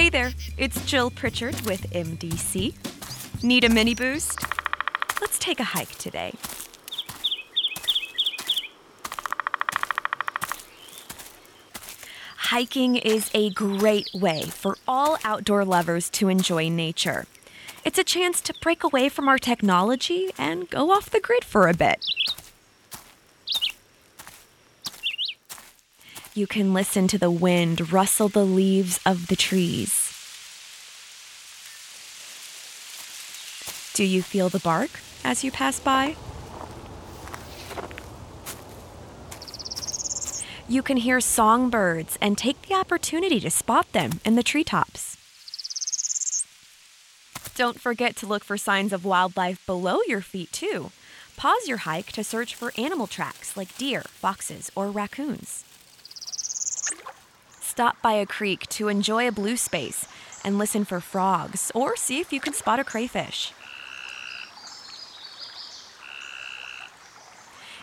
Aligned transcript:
Hey 0.00 0.08
there, 0.08 0.32
it's 0.56 0.82
Jill 0.86 1.10
Pritchard 1.10 1.60
with 1.66 1.82
MDC. 1.90 2.72
Need 3.44 3.64
a 3.64 3.68
mini 3.68 3.94
boost? 3.94 4.38
Let's 5.20 5.38
take 5.38 5.60
a 5.60 5.62
hike 5.62 5.94
today. 5.98 6.32
Hiking 12.48 12.96
is 12.96 13.30
a 13.34 13.50
great 13.50 14.08
way 14.14 14.44
for 14.44 14.78
all 14.88 15.18
outdoor 15.22 15.66
lovers 15.66 16.08
to 16.12 16.30
enjoy 16.30 16.70
nature. 16.70 17.26
It's 17.84 17.98
a 17.98 18.02
chance 18.02 18.40
to 18.40 18.54
break 18.62 18.82
away 18.82 19.10
from 19.10 19.28
our 19.28 19.38
technology 19.38 20.30
and 20.38 20.70
go 20.70 20.92
off 20.92 21.10
the 21.10 21.20
grid 21.20 21.44
for 21.44 21.68
a 21.68 21.74
bit. 21.74 22.02
You 26.32 26.46
can 26.46 26.72
listen 26.72 27.08
to 27.08 27.18
the 27.18 27.30
wind 27.30 27.92
rustle 27.92 28.28
the 28.28 28.44
leaves 28.44 29.00
of 29.04 29.26
the 29.26 29.34
trees. 29.34 30.14
Do 33.94 34.04
you 34.04 34.22
feel 34.22 34.48
the 34.48 34.60
bark 34.60 34.90
as 35.24 35.42
you 35.42 35.50
pass 35.50 35.80
by? 35.80 36.14
You 40.68 40.82
can 40.82 40.98
hear 40.98 41.20
songbirds 41.20 42.16
and 42.20 42.38
take 42.38 42.62
the 42.62 42.76
opportunity 42.76 43.40
to 43.40 43.50
spot 43.50 43.90
them 43.90 44.20
in 44.24 44.36
the 44.36 44.44
treetops. 44.44 45.16
Don't 47.56 47.80
forget 47.80 48.14
to 48.16 48.26
look 48.26 48.44
for 48.44 48.56
signs 48.56 48.92
of 48.92 49.04
wildlife 49.04 49.66
below 49.66 49.98
your 50.06 50.20
feet, 50.20 50.52
too. 50.52 50.92
Pause 51.36 51.66
your 51.66 51.78
hike 51.78 52.12
to 52.12 52.22
search 52.22 52.54
for 52.54 52.72
animal 52.78 53.08
tracks 53.08 53.56
like 53.56 53.76
deer, 53.76 54.02
foxes, 54.02 54.70
or 54.76 54.92
raccoons. 54.92 55.64
Stop 57.70 58.02
by 58.02 58.14
a 58.14 58.26
creek 58.26 58.68
to 58.70 58.88
enjoy 58.88 59.28
a 59.28 59.30
blue 59.30 59.56
space 59.56 60.08
and 60.44 60.58
listen 60.58 60.84
for 60.84 60.98
frogs 60.98 61.70
or 61.72 61.96
see 61.96 62.18
if 62.18 62.32
you 62.32 62.40
can 62.40 62.52
spot 62.52 62.80
a 62.80 62.84
crayfish. 62.84 63.52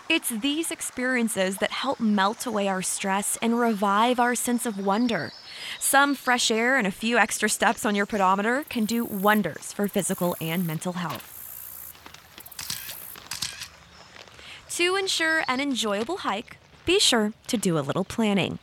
It's 0.09 0.27
these 0.27 0.71
experiences 0.71 1.59
that 1.59 1.71
help 1.71 2.01
melt 2.01 2.45
away 2.45 2.67
our 2.67 2.81
stress 2.81 3.37
and 3.41 3.57
revive 3.57 4.19
our 4.19 4.35
sense 4.35 4.65
of 4.65 4.77
wonder. 4.77 5.31
Some 5.79 6.15
fresh 6.15 6.51
air 6.51 6.77
and 6.77 6.85
a 6.85 6.91
few 6.91 7.17
extra 7.17 7.47
steps 7.47 7.85
on 7.85 7.95
your 7.95 8.05
pedometer 8.05 8.65
can 8.67 8.83
do 8.83 9.05
wonders 9.05 9.71
for 9.71 9.87
physical 9.87 10.35
and 10.41 10.67
mental 10.67 10.93
health. 10.93 11.33
To 14.71 14.97
ensure 14.97 15.45
an 15.47 15.61
enjoyable 15.61 16.17
hike, 16.17 16.57
be 16.85 16.99
sure 16.99 17.31
to 17.47 17.55
do 17.55 17.79
a 17.79 17.85
little 17.87 18.03
planning. 18.03 18.59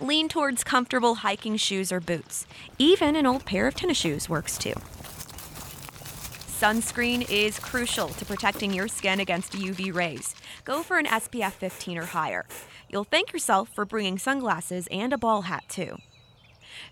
Lean 0.00 0.28
towards 0.28 0.64
comfortable 0.64 1.16
hiking 1.16 1.56
shoes 1.56 1.92
or 1.92 2.00
boots. 2.00 2.46
Even 2.78 3.14
an 3.14 3.26
old 3.26 3.44
pair 3.44 3.68
of 3.68 3.74
tennis 3.74 3.96
shoes 3.96 4.28
works 4.28 4.58
too. 4.58 4.74
Sunscreen 6.60 7.28
is 7.30 7.58
crucial 7.58 8.08
to 8.08 8.24
protecting 8.24 8.72
your 8.72 8.88
skin 8.88 9.20
against 9.20 9.52
UV 9.52 9.94
rays. 9.94 10.34
Go 10.64 10.82
for 10.82 10.98
an 10.98 11.06
SPF 11.06 11.52
15 11.52 11.98
or 11.98 12.06
higher. 12.06 12.44
You'll 12.88 13.04
thank 13.04 13.32
yourself 13.32 13.68
for 13.68 13.84
bringing 13.84 14.18
sunglasses 14.18 14.88
and 14.90 15.12
a 15.12 15.18
ball 15.18 15.42
hat, 15.42 15.64
too. 15.68 15.98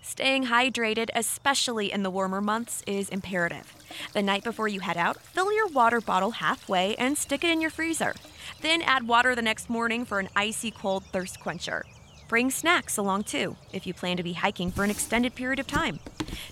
Staying 0.01 0.45
hydrated, 0.45 1.09
especially 1.15 1.91
in 1.91 2.03
the 2.03 2.09
warmer 2.11 2.41
months, 2.41 2.83
is 2.85 3.09
imperative. 3.09 3.73
The 4.13 4.21
night 4.21 4.43
before 4.43 4.67
you 4.67 4.79
head 4.79 4.97
out, 4.97 5.21
fill 5.21 5.51
your 5.53 5.67
water 5.67 6.01
bottle 6.01 6.31
halfway 6.31 6.95
and 6.95 7.17
stick 7.17 7.43
it 7.43 7.49
in 7.49 7.61
your 7.61 7.71
freezer. 7.71 8.13
Then 8.61 8.81
add 8.81 9.07
water 9.07 9.33
the 9.35 9.41
next 9.41 9.69
morning 9.69 10.05
for 10.05 10.19
an 10.19 10.29
icy 10.35 10.71
cold 10.71 11.03
thirst 11.05 11.39
quencher. 11.39 11.85
Bring 12.33 12.49
snacks 12.49 12.97
along 12.97 13.25
too 13.25 13.57
if 13.73 13.85
you 13.85 13.93
plan 13.93 14.17
to 14.17 14.23
be 14.23 14.33
hiking 14.33 14.71
for 14.71 14.83
an 14.83 14.89
extended 14.89 15.35
period 15.35 15.59
of 15.59 15.67
time. 15.67 15.99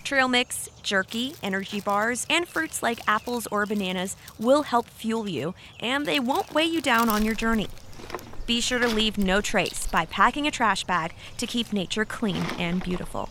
Trail 0.03 0.27
mix, 0.27 0.69
jerky, 0.83 1.33
energy 1.41 1.81
bars, 1.81 2.27
and 2.29 2.47
fruits 2.47 2.83
like 2.83 2.99
apples 3.07 3.47
or 3.47 3.65
bananas 3.65 4.15
will 4.37 4.61
help 4.61 4.87
fuel 4.87 5.27
you, 5.27 5.55
and 5.79 6.05
they 6.05 6.19
won't 6.19 6.53
weigh 6.53 6.65
you 6.65 6.81
down 6.81 7.09
on 7.09 7.25
your 7.25 7.33
journey. 7.33 7.67
Be 8.45 8.61
sure 8.61 8.77
to 8.77 8.87
leave 8.87 9.17
no 9.17 9.41
trace 9.41 9.87
by 9.87 10.05
packing 10.05 10.45
a 10.45 10.51
trash 10.51 10.83
bag 10.83 11.15
to 11.37 11.47
keep 11.47 11.73
nature 11.73 12.05
clean 12.05 12.43
and 12.59 12.83
beautiful. 12.83 13.29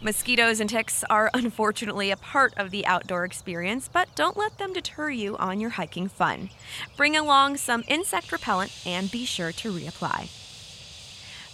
Mosquitoes 0.00 0.60
and 0.60 0.70
ticks 0.70 1.02
are 1.10 1.28
unfortunately 1.34 2.12
a 2.12 2.16
part 2.16 2.54
of 2.56 2.70
the 2.70 2.86
outdoor 2.86 3.24
experience, 3.24 3.90
but 3.92 4.14
don't 4.14 4.36
let 4.36 4.58
them 4.58 4.72
deter 4.72 5.10
you 5.10 5.36
on 5.38 5.58
your 5.58 5.70
hiking 5.70 6.06
fun. 6.06 6.50
Bring 6.96 7.16
along 7.16 7.56
some 7.56 7.82
insect 7.88 8.30
repellent 8.30 8.70
and 8.86 9.10
be 9.10 9.24
sure 9.24 9.50
to 9.50 9.72
reapply. 9.72 10.28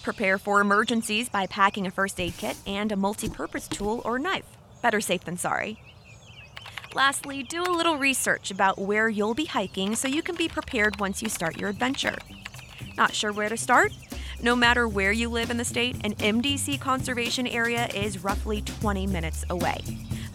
Prepare 0.08 0.38
for 0.38 0.62
emergencies 0.62 1.28
by 1.28 1.46
packing 1.46 1.86
a 1.86 1.90
first 1.90 2.18
aid 2.18 2.32
kit 2.38 2.56
and 2.66 2.90
a 2.90 2.96
multi 2.96 3.28
purpose 3.28 3.68
tool 3.68 4.00
or 4.06 4.18
knife. 4.18 4.46
Better 4.80 5.02
safe 5.02 5.22
than 5.24 5.36
sorry. 5.36 5.78
Lastly, 6.94 7.42
do 7.42 7.62
a 7.62 7.76
little 7.76 7.98
research 7.98 8.50
about 8.50 8.78
where 8.78 9.10
you'll 9.10 9.34
be 9.34 9.44
hiking 9.44 9.94
so 9.94 10.08
you 10.08 10.22
can 10.22 10.34
be 10.34 10.48
prepared 10.48 10.98
once 10.98 11.20
you 11.20 11.28
start 11.28 11.58
your 11.58 11.68
adventure. 11.68 12.16
Not 12.96 13.14
sure 13.14 13.34
where 13.34 13.50
to 13.50 13.56
start? 13.58 13.92
No 14.40 14.56
matter 14.56 14.88
where 14.88 15.12
you 15.12 15.28
live 15.28 15.50
in 15.50 15.58
the 15.58 15.64
state, 15.64 15.96
an 16.02 16.14
MDC 16.14 16.80
conservation 16.80 17.46
area 17.46 17.86
is 17.88 18.24
roughly 18.24 18.62
20 18.62 19.06
minutes 19.06 19.44
away. 19.50 19.76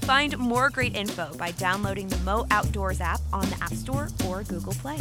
Find 0.02 0.38
more 0.38 0.70
great 0.70 0.96
info 0.96 1.34
by 1.36 1.50
downloading 1.50 2.10
the 2.10 2.18
Mo 2.18 2.46
Outdoors 2.52 3.02
app 3.02 3.22
on 3.34 3.50
the 3.50 3.58
App 3.60 3.74
Store 3.74 4.10
or 4.28 4.44
Google 4.44 4.74
Play. 4.74 5.00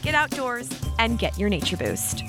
Get 0.00 0.14
outdoors 0.14 0.70
and 0.98 1.18
get 1.18 1.38
your 1.38 1.50
nature 1.50 1.76
boost. 1.76 2.22